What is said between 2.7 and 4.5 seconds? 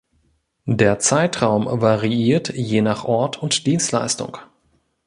nach Ort und Dienstleistung.